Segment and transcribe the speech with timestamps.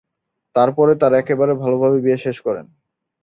[0.55, 2.65] তার পরে তারা একেবারে ভাল ভাবে বিয়ে শেষ করেন।